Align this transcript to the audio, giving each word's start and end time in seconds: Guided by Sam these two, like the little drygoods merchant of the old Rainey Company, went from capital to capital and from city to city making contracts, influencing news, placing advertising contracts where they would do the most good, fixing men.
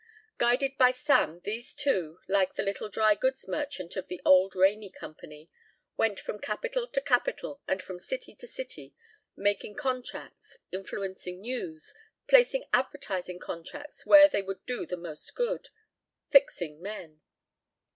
Guided 0.39 0.79
by 0.79 0.89
Sam 0.89 1.41
these 1.43 1.75
two, 1.75 2.21
like 2.27 2.55
the 2.55 2.63
little 2.63 2.89
drygoods 2.89 3.47
merchant 3.47 3.95
of 3.95 4.07
the 4.07 4.19
old 4.25 4.55
Rainey 4.55 4.89
Company, 4.89 5.51
went 5.95 6.19
from 6.19 6.39
capital 6.39 6.87
to 6.87 6.99
capital 7.01 7.61
and 7.67 7.83
from 7.83 7.99
city 7.99 8.33
to 8.37 8.47
city 8.47 8.95
making 9.35 9.75
contracts, 9.75 10.57
influencing 10.71 11.39
news, 11.41 11.93
placing 12.27 12.63
advertising 12.73 13.37
contracts 13.37 14.03
where 14.03 14.27
they 14.27 14.41
would 14.41 14.65
do 14.65 14.87
the 14.87 14.97
most 14.97 15.35
good, 15.35 15.69
fixing 16.31 16.81
men. 16.81 17.21